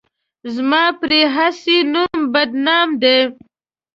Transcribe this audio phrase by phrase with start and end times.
[0.55, 3.19] زما پرې هسې نوم بدنام دی.